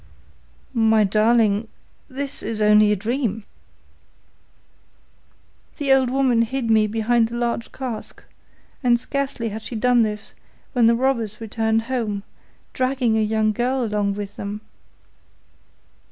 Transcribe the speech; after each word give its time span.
'My 0.73 1.03
darling, 1.03 1.67
this 2.09 2.41
is 2.41 2.59
only 2.59 2.91
a 2.91 2.95
dream.' 2.95 3.43
'The 5.77 5.93
old 5.93 6.09
woman 6.09 6.41
hid 6.41 6.71
me 6.71 6.87
behind 6.87 7.31
a 7.31 7.35
large 7.37 7.71
cask, 7.71 8.23
and 8.81 8.99
scarcely 8.99 9.49
had 9.49 9.61
she 9.61 9.75
done 9.75 10.01
this 10.01 10.33
when 10.73 10.87
the 10.87 10.95
robbers 10.95 11.39
returned 11.39 11.83
home, 11.83 12.23
dragging 12.73 13.15
a 13.15 13.21
young 13.21 13.51
girl 13.51 13.83
along 13.83 14.15
with 14.15 14.37
them. 14.37 14.61